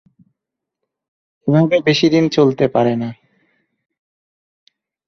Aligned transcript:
এভাবে 1.47 1.77
বেশি 1.87 2.07
দিন 2.09 2.25
চলতে 2.29 2.65
পারে 2.67 2.93
না। 2.95 3.09